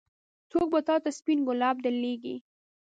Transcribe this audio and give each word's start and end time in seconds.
څوک 0.51 0.67
به 0.73 0.79
تا 0.87 0.95
ته 1.03 1.09
سپين 1.17 1.39
ګلاب 1.47 1.75
درلېږي. 1.83 2.35